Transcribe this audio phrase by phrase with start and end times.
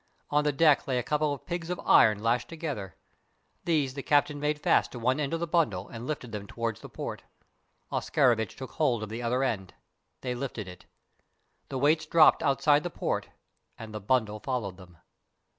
[0.31, 2.95] On the deck lay a couple of pigs of iron lashed together.
[3.65, 6.81] These the captain made fast to one end of the bundle and lifted them towards
[6.81, 7.21] the port.
[7.91, 9.75] Oscarovitch took hold of the other end.
[10.21, 10.85] They lifted it.
[11.69, 13.29] The weights dropped outside the port,
[13.77, 14.97] and the bundle followed them.